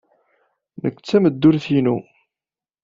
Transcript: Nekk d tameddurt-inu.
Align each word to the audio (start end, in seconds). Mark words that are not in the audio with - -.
Nekk 0.81 0.97
d 0.99 1.03
tameddurt-inu. 1.03 1.95